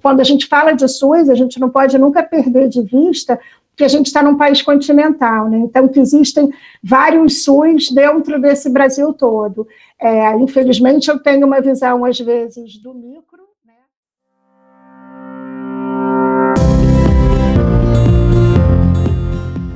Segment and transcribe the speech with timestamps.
[0.00, 3.38] Quando a gente fala de SUS, a gente não pode nunca perder de vista
[3.76, 5.58] que a gente está num país continental, né?
[5.58, 6.50] Então, que existem
[6.82, 9.66] vários SUS dentro desse Brasil todo.
[10.00, 13.38] É, infelizmente, eu tenho uma visão, às vezes, do micro.
[13.64, 13.74] Né?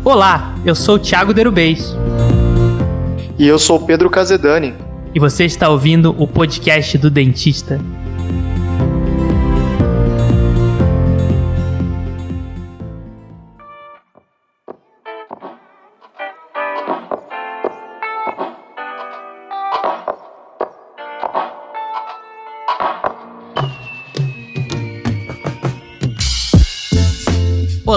[0.04, 1.95] Olá, eu sou o Thiago Derubês.
[3.39, 4.75] E eu sou o Pedro Casedani.
[5.14, 7.80] E você está ouvindo o podcast do Dentista.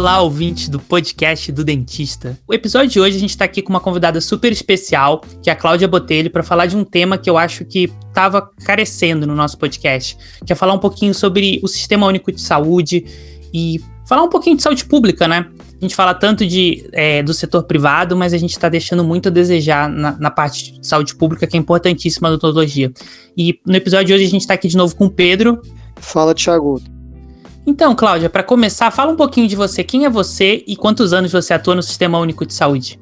[0.05, 2.37] Olá, ouvintes do podcast do Dentista.
[2.47, 5.53] O episódio de hoje a gente está aqui com uma convidada super especial, que é
[5.53, 9.33] a Cláudia Botelho, para falar de um tema que eu acho que estava carecendo no
[9.33, 13.03] nosso podcast, que é falar um pouquinho sobre o Sistema Único de Saúde
[13.51, 15.47] e falar um pouquinho de saúde pública, né?
[15.59, 19.29] A gente fala tanto de, é, do setor privado, mas a gente está deixando muito
[19.29, 22.93] a desejar na, na, parte de saúde pública, que é importantíssima a odontologia.
[23.35, 25.63] E no episódio de hoje a gente está aqui de novo com o Pedro.
[25.95, 26.94] Fala, Thiago.
[27.67, 29.83] Então, Cláudia, para começar, fala um pouquinho de você.
[29.83, 32.99] Quem é você e quantos anos você atua no Sistema Único de Saúde?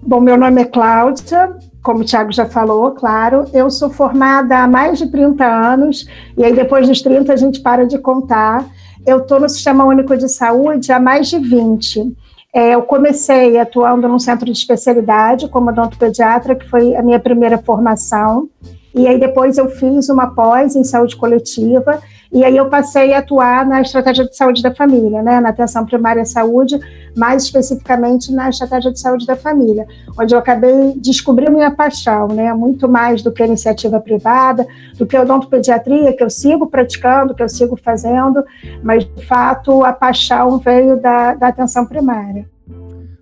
[0.00, 3.46] Bom, meu nome é Cláudia, como o Thiago já falou, claro.
[3.52, 7.60] Eu sou formada há mais de 30 anos, e aí depois dos 30 a gente
[7.60, 8.64] para de contar.
[9.04, 12.14] Eu estou no Sistema Único de Saúde há mais de 20.
[12.54, 17.58] É, eu comecei atuando num centro de especialidade como odontopediatra, que foi a minha primeira
[17.58, 18.48] formação.
[18.94, 23.18] E aí depois eu fiz uma pós em saúde coletiva e aí eu passei a
[23.18, 26.78] atuar na estratégia de saúde da família, né, na atenção primária à saúde,
[27.16, 29.86] mais especificamente na estratégia de saúde da família,
[30.18, 34.66] onde eu acabei descobrindo minha paixão, né, muito mais do que a iniciativa privada,
[34.98, 38.44] do que a odontopediatria, que eu sigo praticando, que eu sigo fazendo,
[38.82, 42.46] mas de fato a paixão veio da, da atenção primária.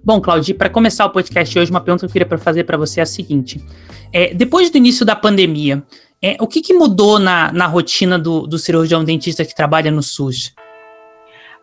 [0.03, 3.01] Bom, Claudia, para começar o podcast hoje, uma pergunta que eu queria fazer para você
[3.01, 3.61] é a seguinte:
[4.13, 5.83] é, depois do início da pandemia,
[6.23, 10.03] é, o que, que mudou na, na rotina do, do cirurgião dentista que trabalha no
[10.03, 10.55] SUS?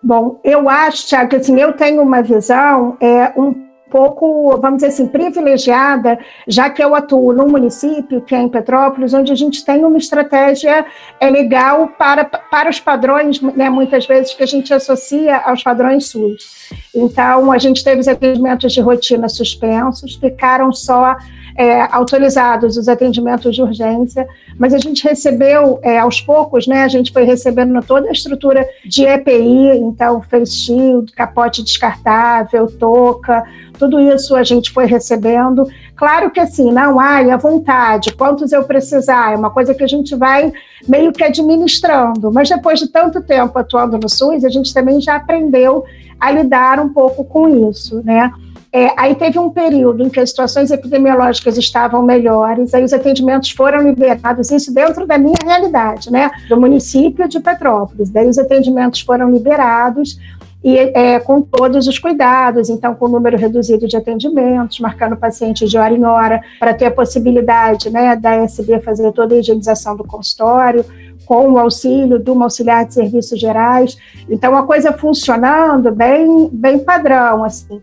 [0.01, 4.87] Bom, eu acho, Tiago, que assim, eu tenho uma visão é, um pouco, vamos dizer
[4.87, 6.17] assim, privilegiada,
[6.47, 9.99] já que eu atuo num município, que é em Petrópolis, onde a gente tem uma
[9.99, 10.83] estratégia
[11.19, 16.07] é, legal para, para os padrões, né, muitas vezes, que a gente associa aos padrões
[16.07, 16.71] SUS.
[16.95, 21.15] Então, a gente teve os atendimentos de rotina suspensos, ficaram só
[21.55, 24.27] é, autorizados os atendimentos de urgência,
[24.57, 26.83] mas a gente recebeu é, aos poucos, né?
[26.83, 33.43] A gente foi recebendo toda a estrutura de EPI, então face shield, capote descartável, touca,
[33.83, 35.67] tudo isso a gente foi recebendo.
[35.95, 39.87] Claro que assim, não, ai, à vontade, quantos eu precisar, é uma coisa que a
[39.87, 40.53] gente vai
[40.87, 45.17] meio que administrando, mas depois de tanto tempo atuando no SUS, a gente também já
[45.17, 45.83] aprendeu
[46.17, 48.31] a lidar um pouco com isso, né?
[48.71, 53.51] É, aí teve um período em que as situações epidemiológicas estavam melhores, aí os atendimentos
[53.51, 58.09] foram liberados, isso dentro da minha realidade, né, do município de Petrópolis.
[58.09, 60.17] Daí os atendimentos foram liberados
[60.63, 65.67] e é, com todos os cuidados, então com número reduzido de atendimentos, marcando o paciente
[65.67, 69.97] de hora em hora, para ter a possibilidade né, da SB fazer toda a higienização
[69.97, 70.85] do consultório,
[71.25, 73.97] com o auxílio de uma auxiliar de serviços gerais.
[74.29, 77.81] Então, a coisa funcionando bem, bem padrão, assim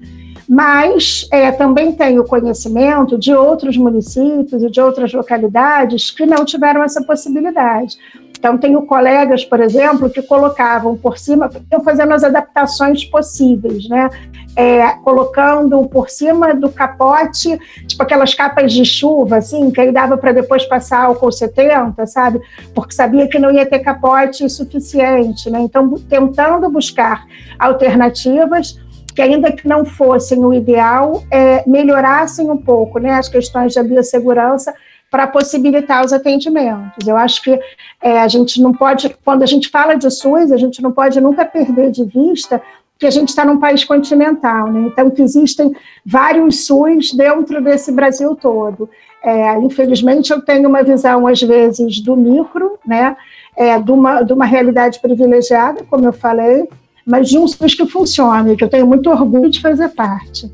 [0.52, 6.82] mas é, também tenho conhecimento de outros municípios e de outras localidades que não tiveram
[6.82, 7.96] essa possibilidade.
[8.40, 14.08] Então, tenho colegas, por exemplo, que colocavam por cima, iam fazendo as adaptações possíveis, né?
[14.56, 20.16] É, colocando por cima do capote, tipo aquelas capas de chuva, assim, que aí dava
[20.16, 22.40] para depois passar álcool 70, sabe?
[22.74, 25.60] Porque sabia que não ia ter capote suficiente, né?
[25.60, 27.26] Então, tentando buscar
[27.58, 28.74] alternativas
[29.14, 33.82] que ainda que não fossem o ideal, é, melhorassem um pouco né, as questões da
[33.82, 34.72] biossegurança
[35.10, 37.06] para possibilitar os atendimentos.
[37.06, 37.58] Eu acho que
[38.00, 41.20] é, a gente não pode, quando a gente fala de SUS, a gente não pode
[41.20, 42.62] nunca perder de vista
[42.98, 44.88] que a gente está num país continental, né?
[44.92, 45.74] então que existem
[46.04, 48.88] vários SUS dentro desse Brasil todo.
[49.22, 53.16] É, infelizmente, eu tenho uma visão, às vezes, do micro, né?
[53.56, 56.66] É, de, uma, de uma realidade privilegiada, como eu falei,
[57.04, 60.50] mas de um SUS que funcione, que eu tenho muito orgulho de fazer parte.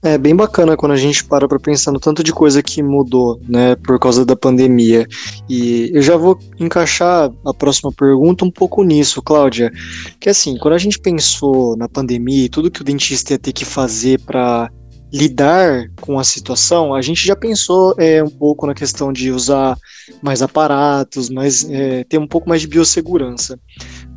[0.00, 3.40] É bem bacana quando a gente para para pensar no tanto de coisa que mudou,
[3.48, 5.06] né, por causa da pandemia.
[5.48, 9.72] E eu já vou encaixar a próxima pergunta um pouco nisso, Cláudia.
[10.20, 13.52] Que assim, quando a gente pensou na pandemia e tudo que o dentista ia ter
[13.52, 14.70] que fazer para
[15.12, 19.76] lidar com a situação, a gente já pensou é, um pouco na questão de usar
[20.22, 23.58] mais aparatos, mais, é, ter um pouco mais de biossegurança.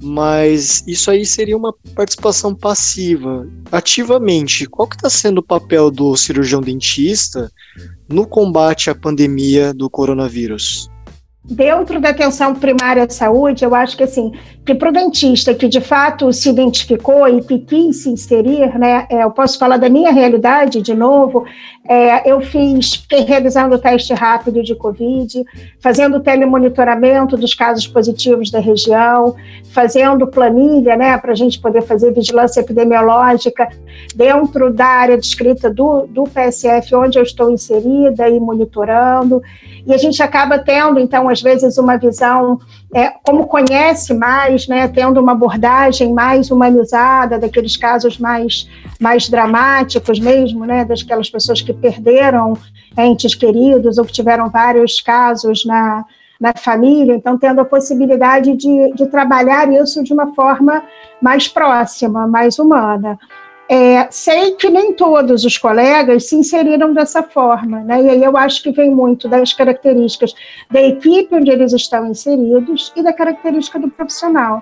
[0.01, 3.47] Mas isso aí seria uma participação passiva.
[3.71, 7.51] Ativamente, qual que está sendo o papel do cirurgião dentista
[8.09, 10.89] no combate à pandemia do coronavírus?
[11.43, 14.31] Dentro da atenção primária à saúde, eu acho que assim,
[14.63, 19.07] que para o dentista que de fato se identificou e que quis se inserir, né,
[19.09, 21.45] é, eu posso falar da minha realidade de novo,
[21.87, 25.43] é, eu fiz, fiquei realizando o teste rápido de Covid,
[25.79, 29.35] fazendo telemonitoramento dos casos positivos da região,
[29.71, 33.67] fazendo planilha, né, para a gente poder fazer vigilância epidemiológica
[34.15, 39.41] dentro da área descrita do, do PSF, onde eu estou inserida e monitorando,
[39.85, 42.59] e a gente acaba tendo, então, às vezes, uma visão,
[42.93, 48.67] é, como conhece mais, né, tendo uma abordagem mais humanizada daqueles casos mais,
[48.99, 52.53] mais dramáticos mesmo, né, daquelas pessoas que perderam
[52.97, 56.05] entes queridos ou que tiveram vários casos na,
[56.39, 60.83] na família, então tendo a possibilidade de, de trabalhar isso de uma forma
[61.21, 63.19] mais próxima, mais humana.
[63.73, 68.01] É, sei que nem todos os colegas se inseriram dessa forma, né?
[68.01, 70.33] e aí eu acho que vem muito das características
[70.69, 74.61] da equipe onde eles estão inseridos e da característica do profissional.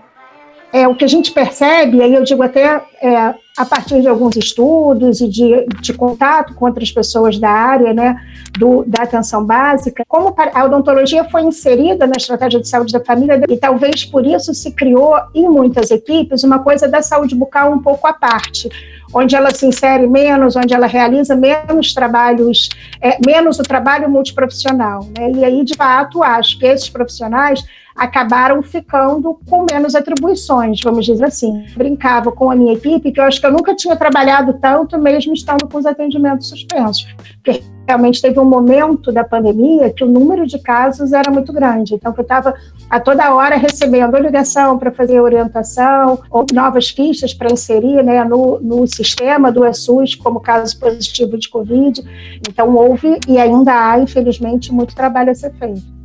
[0.71, 4.07] É, o que a gente percebe, e aí eu digo até é, a partir de
[4.07, 8.21] alguns estudos e de, de, contato com outras pessoas da área, né,
[8.57, 13.41] do, da atenção básica, como a odontologia foi inserida na estratégia de saúde da família,
[13.49, 17.79] e talvez por isso se criou em muitas equipes uma coisa da saúde bucal um
[17.79, 18.69] pouco à parte
[19.13, 22.69] onde ela se insere menos, onde ela realiza menos trabalhos,
[23.01, 25.07] é, menos o trabalho multiprofissional.
[25.17, 25.31] Né?
[25.31, 27.63] E aí, de fato, acho que esses profissionais
[27.99, 31.65] acabaram ficando com menos atribuições, vamos dizer assim.
[31.75, 35.33] Brincava com a minha equipe que eu acho que eu nunca tinha trabalhado tanto, mesmo
[35.33, 37.05] estando com os atendimentos suspensos,
[37.43, 41.95] porque realmente teve um momento da pandemia que o número de casos era muito grande,
[41.95, 42.53] então eu estava
[42.89, 48.59] a toda hora recebendo ligação para fazer orientação ou novas fichas para inserir né, no,
[48.59, 52.01] no sistema do ESUS como caso positivo de Covid,
[52.47, 55.98] então houve e ainda há, infelizmente, muito trabalho a ser feito.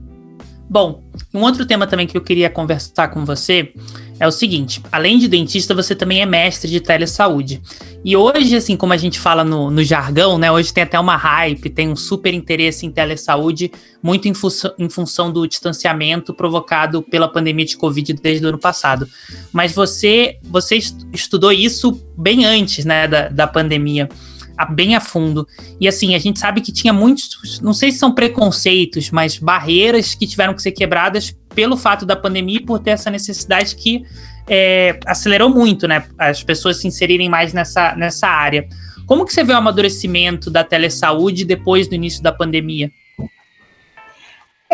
[0.69, 3.72] Bom, um outro tema também que eu queria conversar com você
[4.19, 7.61] é o seguinte: além de dentista, você também é mestre de telesaúde.
[8.05, 10.50] E hoje, assim, como a gente fala no, no jargão, né?
[10.50, 13.72] Hoje tem até uma hype, tem um super interesse em telesaúde,
[14.02, 18.58] muito em, fu em função do distanciamento provocado pela pandemia de Covid desde o ano
[18.58, 19.08] passado.
[19.52, 20.78] Mas você, você
[21.12, 24.08] estudou isso bem antes, né, da, da pandemia
[24.56, 25.47] a, bem a fundo.
[25.81, 30.15] E assim, a gente sabe que tinha muitos, não sei se são preconceitos, mas barreiras
[30.15, 34.05] que tiveram que ser quebradas pelo fato da pandemia e por ter essa necessidade que
[34.49, 36.05] é, acelerou muito, né?
[36.19, 38.67] As pessoas se inserirem mais nessa, nessa área.
[39.06, 42.91] Como que você vê o amadurecimento da telesaúde depois do início da pandemia?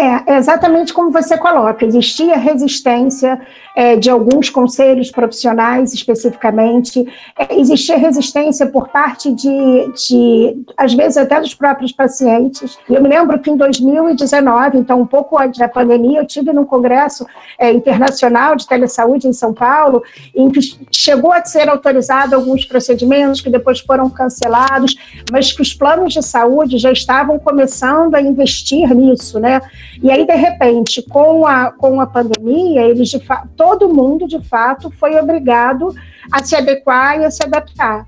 [0.00, 3.38] É, exatamente como você coloca, existia resistência
[3.76, 7.06] é, de alguns conselhos profissionais especificamente,
[7.38, 12.78] é, existia resistência por parte de, de, às vezes até dos próprios pacientes.
[12.88, 16.64] Eu me lembro que em 2019, então um pouco antes da pandemia, eu tive num
[16.64, 17.26] congresso
[17.58, 20.02] é, internacional de telesaúde em São Paulo,
[20.34, 20.60] em que
[20.90, 24.96] chegou a ser autorizado alguns procedimentos que depois foram cancelados,
[25.30, 29.60] mas que os planos de saúde já estavam começando a investir nisso, né?
[30.02, 33.20] E aí, de repente, com a, com a pandemia, eles de
[33.56, 35.94] todo mundo, de fato, foi obrigado
[36.30, 38.06] a se adequar e a se adaptar.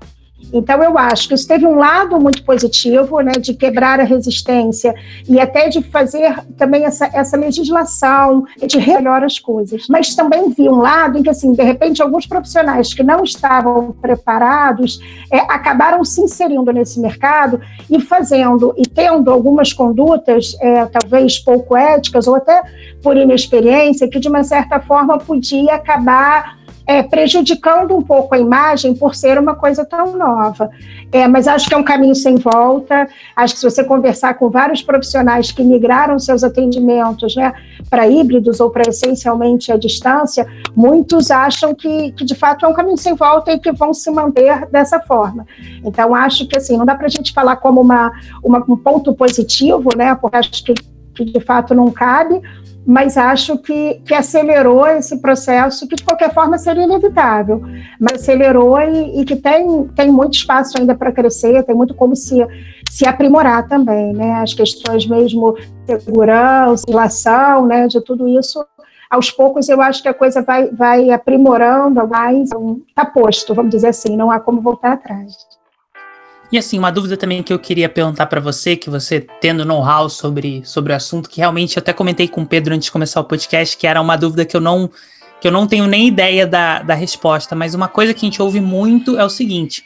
[0.51, 4.93] Então, eu acho que isso teve um lado muito positivo, né, de quebrar a resistência
[5.27, 9.87] e até de fazer também essa, essa legislação, de melhorar as coisas.
[9.89, 13.95] Mas também vi um lado em que, assim, de repente, alguns profissionais que não estavam
[14.01, 14.99] preparados
[15.31, 21.75] é, acabaram se inserindo nesse mercado e fazendo e tendo algumas condutas, é, talvez pouco
[21.75, 22.61] éticas ou até
[23.01, 28.93] por inexperiência, que de uma certa forma podia acabar é, prejudicando um pouco a imagem
[28.93, 30.69] por ser uma coisa tão nova.
[31.11, 33.07] É, mas acho que é um caminho sem volta.
[33.35, 37.53] Acho que se você conversar com vários profissionais que migraram seus atendimentos né,
[37.89, 42.73] para híbridos ou para essencialmente à distância, muitos acham que, que de fato é um
[42.73, 45.45] caminho sem volta e que vão se manter dessa forma.
[45.83, 48.11] Então, acho que assim, não dá para a gente falar como uma,
[48.43, 50.73] uma, um ponto positivo, né, porque acho que,
[51.15, 52.41] que de fato não cabe,
[52.85, 57.61] mas acho que, que acelerou esse processo, que de qualquer forma seria inevitável,
[57.99, 62.15] mas acelerou e, e que tem, tem muito espaço ainda para crescer, tem muito como
[62.15, 62.45] se,
[62.89, 64.33] se aprimorar também, né?
[64.41, 68.63] As questões mesmo segurança, relação, né, de tudo isso,
[69.09, 72.49] aos poucos eu acho que a coisa vai, vai aprimorando mais,
[72.87, 75.33] está posto, vamos dizer assim, não há como voltar atrás.
[76.53, 80.07] E assim, uma dúvida também que eu queria perguntar para você, que você tendo know-how
[80.07, 83.19] sobre, sobre o assunto, que realmente eu até comentei com o Pedro antes de começar
[83.21, 84.87] o podcast, que era uma dúvida que eu não
[85.41, 88.39] que eu não tenho nem ideia da, da resposta, mas uma coisa que a gente
[88.39, 89.83] ouve muito é o seguinte: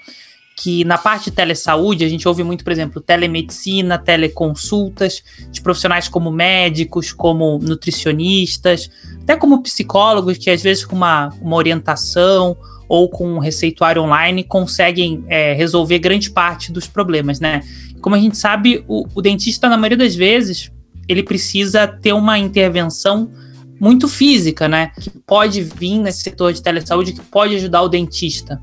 [0.57, 6.09] que na parte de telesaúde a gente ouve muito, por exemplo, telemedicina, teleconsultas de profissionais
[6.09, 12.57] como médicos, como nutricionistas, até como psicólogos que às vezes com uma, uma orientação
[12.87, 17.61] ou com um receituário online conseguem é, resolver grande parte dos problemas, né?
[18.01, 20.71] Como a gente sabe, o, o dentista, na maioria das vezes,
[21.07, 23.31] ele precisa ter uma intervenção
[23.79, 24.91] muito física, né?
[24.99, 28.61] Que pode vir nesse setor de telesaúde, que pode ajudar o dentista.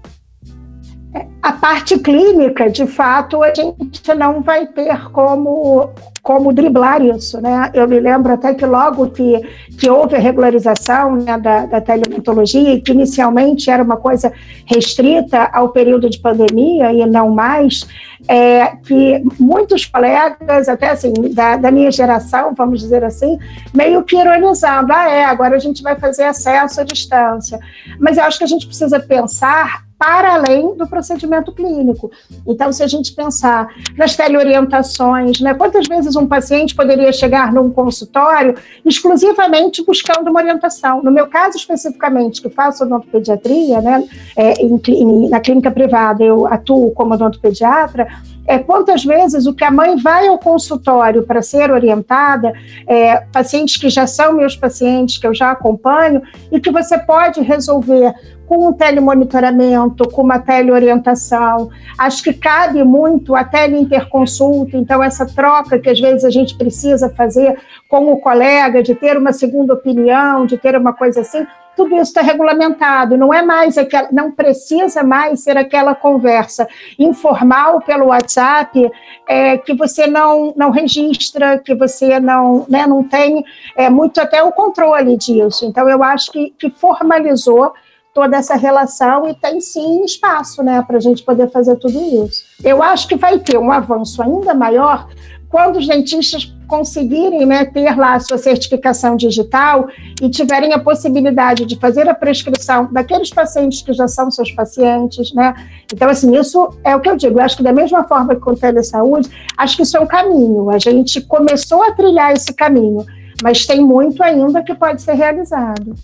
[1.45, 5.91] A parte clínica, de fato, a gente não vai ter como,
[6.23, 7.71] como driblar isso, né?
[7.75, 9.43] Eu me lembro até que logo que,
[9.79, 14.33] que houve a regularização né, da, da teleodontologia, que inicialmente era uma coisa
[14.65, 17.87] restrita ao período de pandemia e não mais,
[18.27, 23.39] é, que muitos colegas, até assim, da, da, minha geração, vamos dizer assim,
[23.75, 27.59] meio que ironizando, ah, é, agora a gente vai fazer acesso à distância.
[28.01, 32.13] Mas eu acho que a gente precisa pensar para além do procedimento clínico.
[32.47, 37.71] Então, se a gente pensar nas teleorientações, né, quantas vezes um paciente poderia chegar num
[37.71, 41.03] consultório exclusivamente buscando uma orientação?
[41.03, 44.07] No meu caso, especificamente, que faço odontopediatria, né,
[44.37, 48.07] é, em, na clínica privada, eu atuo como odontopediatra,
[48.47, 52.53] é, quantas vezes o que a mãe vai ao consultório para ser orientada,
[52.87, 57.41] é, pacientes que já são meus pacientes, que eu já acompanho, e que você pode
[57.41, 58.15] resolver
[58.47, 61.71] com um telemonitoramento, com uma teleorientação.
[61.99, 67.09] Acho que cabe muito a teleinterconsulta, então essa troca que às vezes a gente precisa
[67.11, 67.59] fazer
[67.89, 71.47] com o colega, de ter uma segunda opinião, de ter uma coisa assim,
[71.77, 77.81] tudo isso está regulamentado, não é mais aquela, não precisa mais ser aquela conversa informal
[77.81, 78.91] pelo WhatsApp
[79.29, 83.45] é, que você não, não registra, que você não, né, não tem
[83.77, 85.67] é, muito até o controle disso.
[85.67, 87.73] Então, eu acho que, que formalizou
[88.15, 92.45] toda essa relação e tem sim espaço né, para a gente poder fazer tudo isso.
[92.63, 95.09] Eu acho que vai ter um avanço ainda maior
[95.51, 99.87] quando os dentistas conseguirem né, ter lá a sua certificação digital
[100.21, 105.33] e tiverem a possibilidade de fazer a prescrição daqueles pacientes que já são seus pacientes,
[105.33, 105.55] né?
[105.93, 107.39] Então, assim, isso é o que eu digo.
[107.39, 110.71] Eu acho que da mesma forma que com telesaúde, acho que isso é um caminho.
[110.71, 113.07] A gente começou a trilhar esse caminho,
[113.41, 115.95] mas tem muito ainda que pode ser realizado.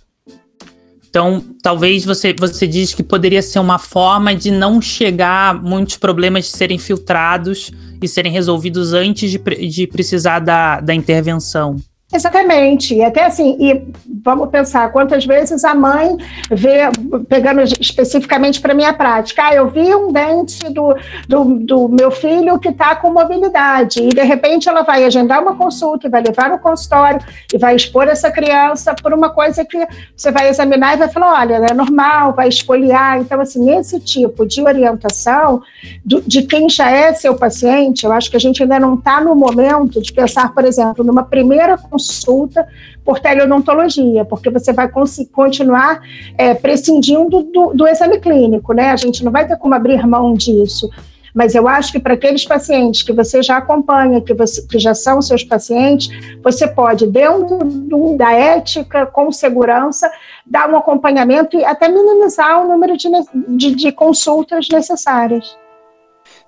[1.10, 6.46] Então, talvez você, você diz que poderia ser uma forma de não chegar muitos problemas
[6.46, 9.38] serem filtrados e serem resolvidos antes de,
[9.68, 11.76] de precisar da, da intervenção.
[12.12, 12.94] Exatamente.
[12.94, 13.84] E até assim, e
[14.24, 16.16] vamos pensar quantas vezes a mãe
[16.50, 16.80] vê,
[17.28, 20.96] pegando especificamente para minha prática, ah, eu vi um dente do,
[21.28, 25.54] do, do meu filho que está com mobilidade, e de repente ela vai agendar uma
[25.54, 27.20] consulta, vai levar no consultório
[27.52, 29.86] e vai expor essa criança por uma coisa que
[30.16, 33.20] você vai examinar e vai falar: olha, é normal, vai esfoliar.
[33.20, 35.62] Então, assim, esse tipo de orientação
[36.04, 39.20] do, de quem já é seu paciente, eu acho que a gente ainda não está
[39.20, 42.66] no momento de pensar, por exemplo, numa primeira consulta consulta
[43.04, 44.90] por teleodontologia, porque você vai
[45.32, 46.00] continuar
[46.38, 48.90] é, prescindindo do, do exame clínico, né?
[48.90, 50.90] A gente não vai ter como abrir mão disso.
[51.32, 54.94] Mas eu acho que para aqueles pacientes que você já acompanha, que, você, que já
[54.94, 56.08] são seus pacientes,
[56.42, 60.10] você pode, dentro do, da ética, com segurança,
[60.44, 63.08] dar um acompanhamento e até minimizar o número de,
[63.48, 65.56] de, de consultas necessárias.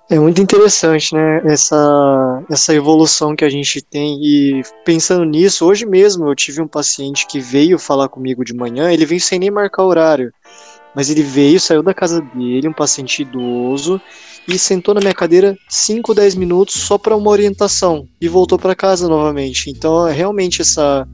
[0.09, 1.41] É muito interessante, né?
[1.45, 4.19] Essa, essa evolução que a gente tem.
[4.21, 8.91] E pensando nisso, hoje mesmo eu tive um paciente que veio falar comigo de manhã,
[8.91, 10.31] ele veio sem nem marcar horário.
[10.93, 13.99] Mas ele veio, saiu da casa dele, um paciente idoso,
[14.47, 18.75] e sentou na minha cadeira 5, 10 minutos só para uma orientação e voltou para
[18.75, 19.71] casa novamente.
[19.71, 21.07] Então, é realmente essa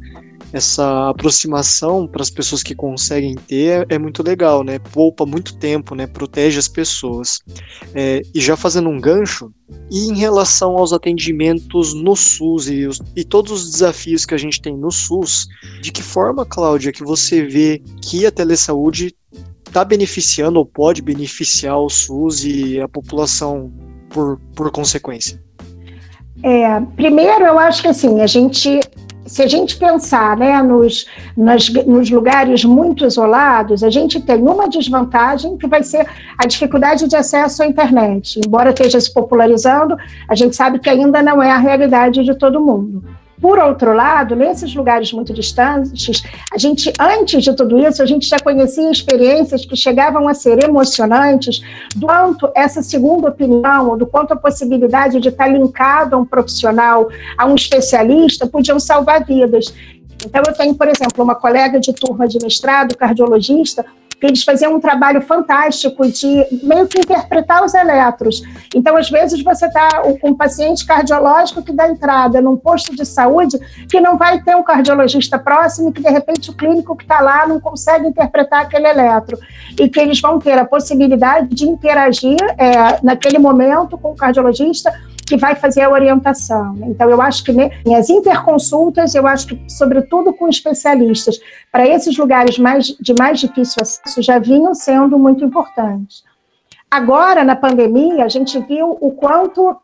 [0.52, 4.80] essa aproximação para as pessoas que conseguem ter é, muito legal, né?
[4.80, 6.08] Poupa muito tempo, né?
[6.08, 7.40] Protege as pessoas.
[7.94, 9.52] É, e já fazendo um gancho,
[9.92, 14.38] e em relação aos atendimentos no SUS e, os, e todos os desafios que a
[14.38, 15.48] gente tem no SUS,
[15.82, 19.16] de que forma, Cláudia, que você vê que a telesaúde
[19.66, 23.72] está beneficiando ou pode beneficiar o SUS e a população
[24.10, 25.42] por, por consequência?
[26.42, 28.80] É, primeiro, eu acho que assim, a gente
[29.30, 31.06] se a gente pensar né, nos,
[31.38, 37.08] nas, nos lugares muito isolados, a gente tem uma desvantagem que vai ser a dificuldade
[37.08, 38.42] de acesso à internet.
[38.44, 39.96] Embora esteja se popularizando,
[40.28, 43.04] a gente sabe que ainda não é a realidade de todo mundo.
[43.42, 48.28] Por outro lado, nesses lugares muito distantes, a gente, antes de tudo isso, a gente
[48.28, 51.62] já conhecia experiências que chegavam a ser emocionantes,
[51.96, 57.10] do quanto essa segunda opinião, do quanto a possibilidade de estar linkado a um profissional,
[57.38, 59.74] a um especialista, podiam salvar vidas.
[60.26, 63.86] Então, eu tenho, por exemplo, uma colega de turma de mestrado, cardiologista,
[64.20, 68.42] que eles faziam um trabalho fantástico de meio que interpretar os eletros.
[68.76, 73.06] Então, às vezes, você está com um paciente cardiológico que dá entrada num posto de
[73.06, 73.58] saúde
[73.90, 77.48] que não vai ter um cardiologista próximo que, de repente, o clínico que está lá
[77.48, 79.38] não consegue interpretar aquele eletro.
[79.80, 84.92] E que eles vão ter a possibilidade de interagir é, naquele momento com o cardiologista
[85.30, 86.76] que vai fazer a orientação.
[86.88, 91.40] Então, eu acho que né, as interconsultas, eu acho que, sobretudo com especialistas,
[91.72, 96.24] para esses lugares mais, de mais difícil acesso, já vinham sendo muito importantes.
[96.90, 99.78] Agora, na pandemia, a gente viu o quanto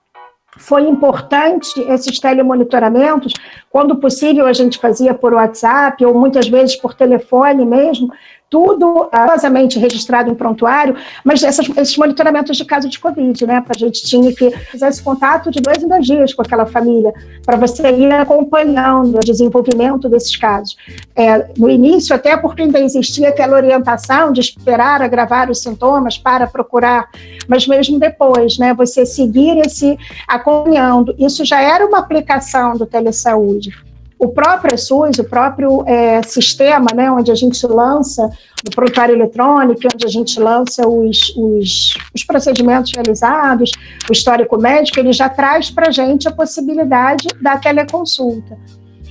[0.57, 3.33] foi importante esses telemonitoramentos,
[3.69, 8.11] quando possível a gente fazia por WhatsApp ou muitas vezes por telefone mesmo,
[8.49, 13.63] tudo amorosamente registrado em prontuário, mas essas, esses monitoramentos de caso de Covid, né?
[13.67, 17.13] A gente tinha que fazer esse contato de dois em dois dias com aquela família,
[17.45, 20.75] para você ir acompanhando o desenvolvimento desses casos.
[21.15, 26.47] É, no início, até porque ainda existia aquela orientação de esperar agravar os sintomas para
[26.47, 27.09] procurar,
[27.47, 28.73] mas mesmo depois, né?
[28.73, 29.97] Você seguir esse
[30.27, 33.85] acompanhando, isso já era uma aplicação do telesaúde
[34.17, 38.29] o próprio SUS, o próprio é, sistema, né, onde a gente lança
[38.65, 43.72] o prontuário eletrônico, onde a gente lança os, os, os procedimentos realizados,
[44.10, 48.57] o histórico médico, ele já traz para a gente a possibilidade da teleconsulta.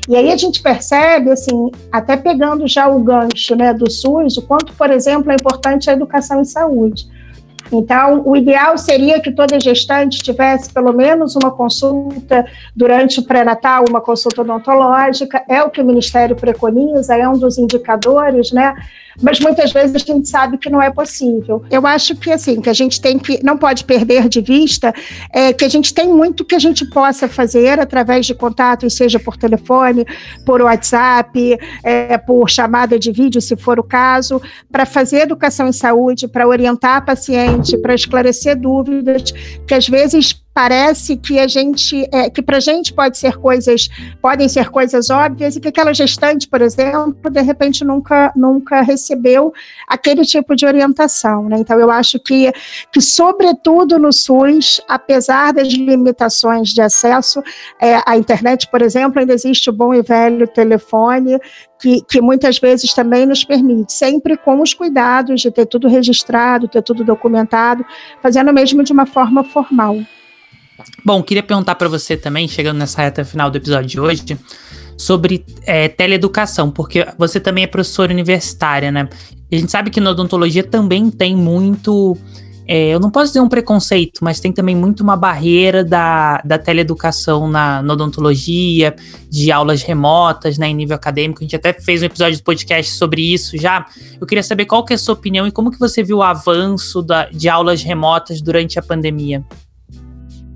[0.08, 4.42] E aí a gente percebe, assim, até pegando já o gancho né, do SUS, o
[4.42, 7.06] quanto, por exemplo, é importante a educação em saúde.
[7.74, 13.84] Então, o ideal seria que toda gestante tivesse pelo menos uma consulta durante o pré-natal,
[13.88, 18.74] uma consulta odontológica, é o que o Ministério preconiza, é um dos indicadores, né?
[19.22, 21.64] Mas muitas vezes a gente sabe que não é possível.
[21.70, 24.94] Eu acho que assim, que a gente tem que, não pode perder de vista,
[25.32, 29.18] é, que a gente tem muito que a gente possa fazer através de contatos, seja
[29.18, 30.06] por telefone,
[30.44, 34.40] por WhatsApp, é, por chamada de vídeo, se for o caso,
[34.70, 39.32] para fazer educação em saúde, para orientar paciente, para esclarecer dúvidas,
[39.66, 43.88] que às vezes parece que a gente, é, que para a gente pode ser coisas,
[44.22, 49.52] podem ser coisas óbvias e que aquela gestante, por exemplo, de repente nunca, nunca recebeu
[49.88, 51.58] aquele tipo de orientação, né?
[51.58, 52.52] Então eu acho que,
[52.92, 57.42] que sobretudo no SUS, apesar das limitações de acesso
[57.80, 61.36] é, à internet, por exemplo, ainda existe o bom e velho telefone
[61.80, 66.68] que, que, muitas vezes também nos permite, sempre com os cuidados de ter tudo registrado,
[66.68, 67.84] ter tudo documentado,
[68.22, 69.98] fazendo mesmo de uma forma formal.
[71.04, 74.38] Bom, queria perguntar para você também, chegando nessa reta final do episódio de hoje,
[74.96, 79.08] sobre é, teleeducação, porque você também é professora universitária, né?
[79.52, 82.16] a gente sabe que na odontologia também tem muito.
[82.66, 86.58] É, eu não posso dizer um preconceito, mas tem também muito uma barreira da, da
[86.58, 88.96] teleeducação na, na odontologia,
[89.28, 91.40] de aulas remotas, né, em nível acadêmico.
[91.40, 93.84] A gente até fez um episódio do podcast sobre isso já.
[94.18, 96.22] Eu queria saber qual que é a sua opinião e como que você viu o
[96.22, 99.44] avanço da, de aulas remotas durante a pandemia.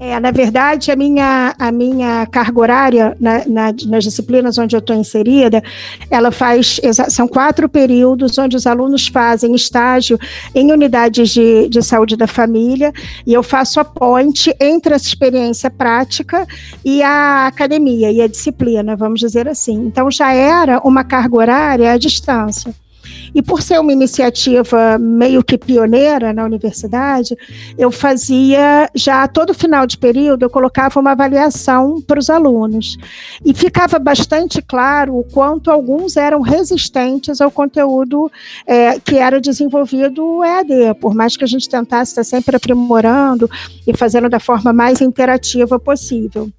[0.01, 4.79] É, na verdade, a minha, a minha carga horária na, na, nas disciplinas onde eu
[4.79, 5.61] estou inserida,
[6.09, 10.17] ela faz, são quatro períodos onde os alunos fazem estágio
[10.55, 12.93] em unidades de, de saúde da família,
[13.27, 16.47] e eu faço a ponte entre essa experiência prática
[16.85, 19.75] e a academia, e a disciplina, vamos dizer assim.
[19.75, 22.73] Então, já era uma carga horária à distância.
[23.35, 27.37] E por ser uma iniciativa meio que pioneira na universidade,
[27.77, 32.97] eu fazia já todo final de período, eu colocava uma avaliação para os alunos.
[33.45, 38.31] E ficava bastante claro o quanto alguns eram resistentes ao conteúdo
[38.67, 43.49] é, que era desenvolvido EAD, por mais que a gente tentasse estar sempre aprimorando
[43.87, 46.51] e fazendo da forma mais interativa possível.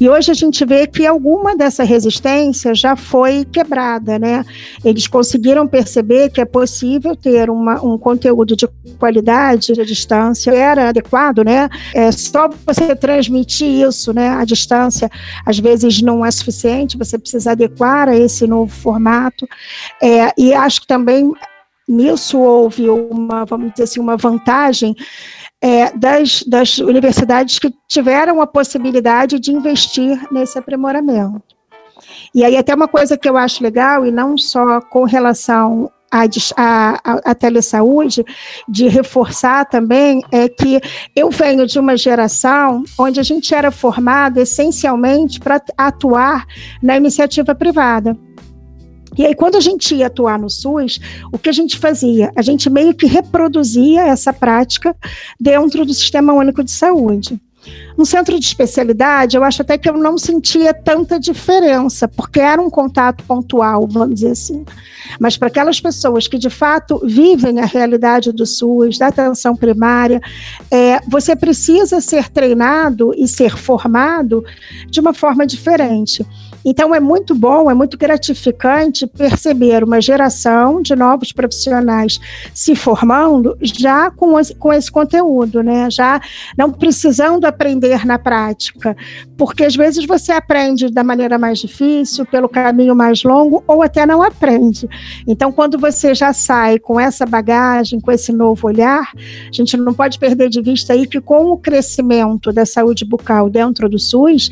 [0.00, 4.44] E hoje a gente vê que alguma dessa resistência já foi quebrada, né?
[4.84, 8.66] Eles conseguiram perceber que é possível ter uma, um conteúdo de
[8.98, 11.68] qualidade à distância, era adequado, né?
[11.94, 14.30] É só você transmitir isso, né?
[14.30, 15.10] À distância,
[15.46, 19.46] às vezes não é suficiente, você precisa adequar a esse novo formato.
[20.02, 21.32] É, e acho que também
[21.88, 24.96] nisso houve uma, vamos dizer assim, uma vantagem
[25.62, 31.40] é, das, das universidades que tiveram a possibilidade de investir nesse aprimoramento.
[32.34, 36.24] E aí, até uma coisa que eu acho legal, e não só com relação à,
[36.56, 38.24] à, à telesaúde,
[38.68, 40.80] de reforçar também, é que
[41.14, 46.44] eu venho de uma geração onde a gente era formado essencialmente para atuar
[46.82, 48.16] na iniciativa privada.
[49.16, 50.98] E aí, quando a gente ia atuar no SUS,
[51.30, 52.32] o que a gente fazia?
[52.34, 54.96] A gente meio que reproduzia essa prática
[55.38, 57.40] dentro do Sistema Único de Saúde.
[57.96, 62.60] No centro de especialidade, eu acho até que eu não sentia tanta diferença, porque era
[62.60, 64.64] um contato pontual, vamos dizer assim.
[65.18, 70.20] Mas para aquelas pessoas que de fato vivem a realidade do SUS, da atenção primária,
[70.70, 74.44] é, você precisa ser treinado e ser formado
[74.88, 76.24] de uma forma diferente.
[76.64, 82.20] Então, é muito bom, é muito gratificante perceber uma geração de novos profissionais
[82.54, 85.90] se formando já com esse, com esse conteúdo, né?
[85.90, 86.20] já
[86.56, 88.96] não precisando aprender na prática,
[89.36, 94.06] porque às vezes você aprende da maneira mais difícil, pelo caminho mais longo, ou até
[94.06, 94.88] não aprende.
[95.26, 99.92] Então, quando você já sai com essa bagagem, com esse novo olhar, a gente não
[99.92, 104.50] pode perder de vista aí que com o crescimento da saúde bucal dentro do SUS,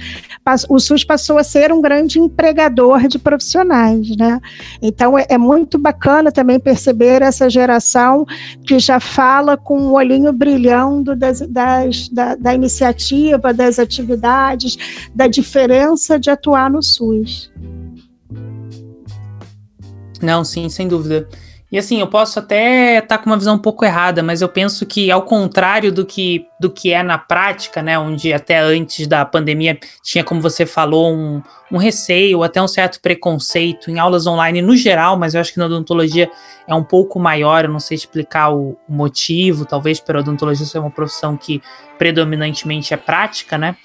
[0.69, 4.41] o SUS passou a ser um grande grande empregador de profissionais, né?
[4.81, 8.25] Então é, é muito bacana também perceber essa geração
[8.65, 13.20] que já fala com o olhinho brilhando das, das, da, da iniciativa,
[13.55, 14.77] das atividades,
[15.15, 17.51] da diferença de atuar no SUS.
[20.21, 21.29] Não, sim, sem dúvida.
[21.73, 24.49] E assim, eu posso até estar tá com uma visão um pouco errada, mas eu
[24.49, 29.07] penso que, ao contrário do que, do que é na prática, né, onde até antes
[29.07, 34.27] da pandemia tinha, como você falou, um, um receio, até um certo preconceito em aulas
[34.27, 36.29] online no geral, mas eu acho que na odontologia
[36.67, 40.81] é um pouco maior, eu não sei explicar o, o motivo, talvez pela odontologia ser
[40.81, 41.63] uma profissão que
[41.97, 43.77] predominantemente é prática, né?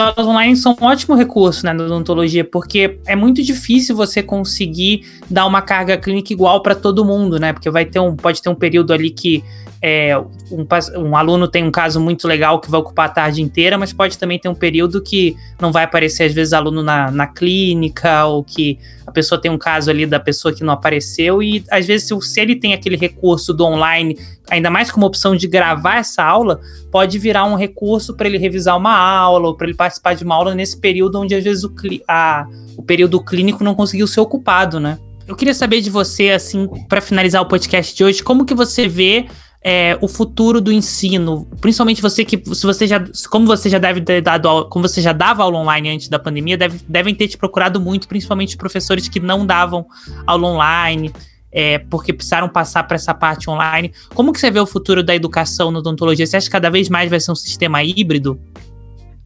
[0.00, 5.06] Aulas online são um ótimo recurso né, na odontologia, porque é muito difícil você conseguir
[5.30, 7.52] dar uma carga clínica igual para todo mundo, né?
[7.52, 9.44] Porque vai ter um, pode ter um período ali que
[9.82, 10.18] é,
[10.50, 10.66] um,
[10.98, 14.18] um, aluno tem um caso muito legal que vai ocupar a tarde inteira, mas pode
[14.18, 18.44] também ter um período que não vai aparecer, às vezes, aluno na, na clínica, ou
[18.44, 22.06] que a pessoa tem um caso ali da pessoa que não apareceu, e às vezes,
[22.06, 24.18] se, se ele tem aquele recurso do online,
[24.50, 28.76] ainda mais como opção de gravar essa aula, pode virar um recurso para ele revisar
[28.76, 31.72] uma aula, ou para ele participar de uma aula nesse período onde, às vezes, o,
[32.06, 34.98] a, o período clínico não conseguiu ser ocupado, né?
[35.26, 38.88] Eu queria saber de você, assim, para finalizar o podcast de hoje, como que você
[38.88, 39.26] vê
[39.62, 44.00] é, o futuro do ensino, principalmente você que, se você já, como você já deve
[44.00, 47.36] ter dado, como você já dava aula online antes da pandemia, deve, devem ter te
[47.36, 49.86] procurado muito, principalmente professores que não davam
[50.26, 51.12] aula online,
[51.52, 53.92] é, porque precisaram passar para essa parte online.
[54.14, 56.26] Como que você vê o futuro da educação na odontologia?
[56.26, 58.40] Você acha que cada vez mais vai ser um sistema híbrido?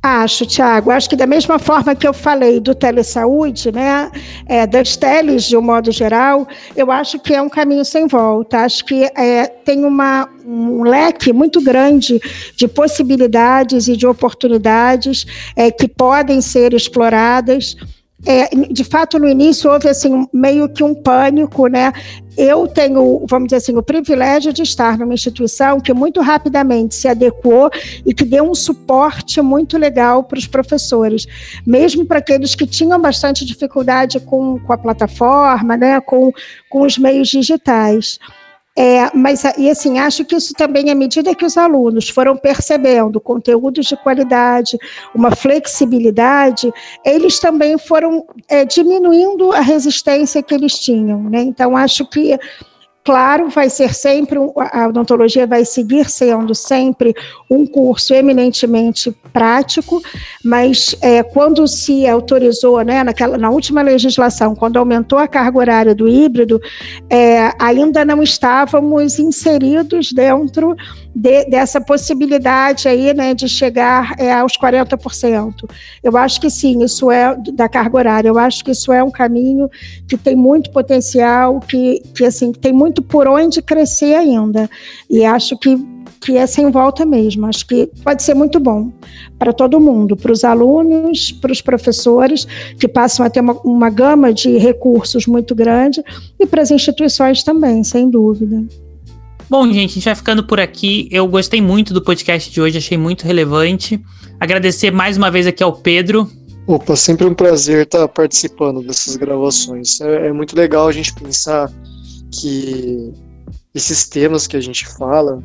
[0.07, 0.91] Acho, Tiago.
[0.91, 4.13] Acho que da mesma forma que eu falei do telesaúde, né,
[4.45, 8.59] é, das teles de um modo geral, eu acho que é um caminho sem volta.
[8.59, 12.21] Acho que é, tem uma, um leque muito grande
[12.55, 15.25] de possibilidades e de oportunidades
[15.57, 17.75] é, que podem ser exploradas
[18.27, 21.93] é, de fato, no início houve assim meio que um pânico, né?
[22.37, 27.07] Eu tenho, vamos dizer assim, o privilégio de estar numa instituição que muito rapidamente se
[27.07, 27.71] adequou
[28.05, 31.27] e que deu um suporte muito legal para os professores,
[31.67, 36.01] mesmo para aqueles que tinham bastante dificuldade com, com a plataforma, né?
[36.01, 36.33] Com,
[36.69, 38.19] com os meios digitais.
[38.77, 43.21] É, mas, e assim, acho que isso também, à medida que os alunos foram percebendo
[43.21, 44.77] conteúdos de qualidade,
[45.15, 46.73] uma flexibilidade,
[47.05, 51.23] eles também foram é, diminuindo a resistência que eles tinham.
[51.23, 51.43] Né?
[51.43, 52.37] Então, acho que
[53.05, 54.39] Claro, vai ser sempre,
[54.73, 57.15] a odontologia vai seguir sendo sempre
[57.51, 60.03] um curso eminentemente prático,
[60.43, 65.95] mas é, quando se autorizou, né, naquela, na última legislação, quando aumentou a carga horária
[65.95, 66.59] do híbrido,
[67.11, 70.75] é, ainda não estávamos inseridos dentro
[71.15, 75.69] de, dessa possibilidade aí, né, de chegar é, aos 40%.
[76.03, 79.11] Eu acho que sim, isso é da carga horária, eu acho que isso é um
[79.11, 79.71] caminho
[80.09, 84.69] que tem muito potencial, que, que assim, tem muito por onde crescer ainda.
[85.09, 87.45] E acho que que é sem volta mesmo.
[87.45, 88.91] Acho que pode ser muito bom
[89.39, 92.47] para todo mundo, para os alunos, para os professores,
[92.79, 96.03] que passam a ter uma, uma gama de recursos muito grande,
[96.41, 98.65] e para as instituições também, sem dúvida.
[99.49, 101.09] Bom, gente, a gente vai ficando por aqui.
[101.11, 104.03] Eu gostei muito do podcast de hoje, achei muito relevante.
[104.41, 106.31] Agradecer mais uma vez aqui ao Pedro.
[106.67, 110.01] Opa, sempre um prazer estar participando dessas gravações.
[110.01, 111.71] É, é muito legal a gente pensar
[112.33, 113.13] que
[113.75, 115.43] esses temas que a gente fala,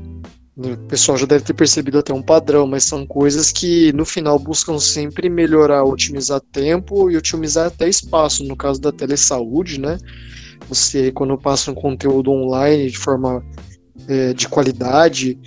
[0.56, 4.40] o pessoal já deve ter percebido até um padrão, mas são coisas que no final
[4.40, 8.46] buscam sempre melhorar, otimizar tempo e otimizar até espaço.
[8.46, 9.98] No caso da telesaúde, né?
[10.70, 13.44] Você, quando passa um conteúdo online de forma
[14.10, 15.40] é, de qualidade,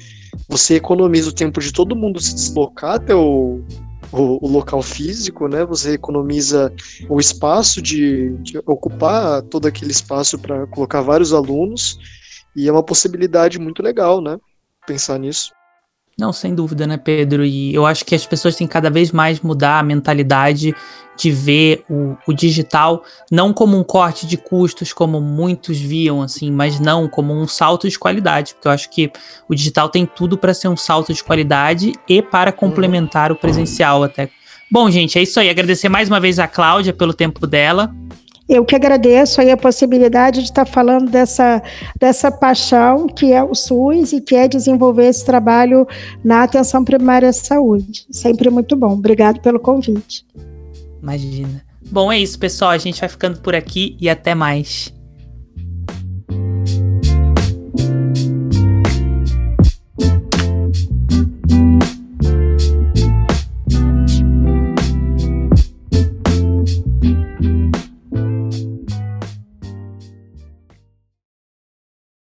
[0.49, 3.61] você economiza o tempo de todo mundo se deslocar até o,
[4.13, 5.65] o, o local físico, né?
[5.65, 6.73] Você economiza
[7.09, 11.99] o espaço de, de ocupar todo aquele espaço para colocar vários alunos,
[12.55, 14.39] e é uma possibilidade muito legal, né?
[14.87, 15.53] Pensar nisso.
[16.23, 17.45] Não, sem dúvida, né, Pedro?
[17.45, 20.73] E eu acho que as pessoas têm cada vez mais mudar a mentalidade
[21.19, 26.49] de ver o, o, digital não como um corte de custos, como muitos viam, assim,
[26.53, 29.11] mas não como um salto de qualidade, porque eu acho que
[29.49, 34.05] o digital tem tudo para ser um salto de qualidade e para complementar o presencial
[34.05, 34.31] até.
[34.71, 35.51] Bom, gente, é isso aí.
[35.51, 37.93] Agradecer mais uma vez a Cláudia pelo tempo dela.
[38.53, 41.63] Eu que agradeço aí a possibilidade de estar falando dessa,
[41.99, 45.89] dessa paixão que é o SUS e que é desenvolver esse trabalho
[46.23, 48.05] na atenção primária à saúde.
[48.11, 48.93] Sempre muito bom.
[48.93, 50.27] Obrigado pelo convite.
[51.03, 51.65] Imagina.
[51.91, 52.73] Bom, é isso, pessoal.
[52.73, 54.93] A gente vai ficando por aqui e até mais.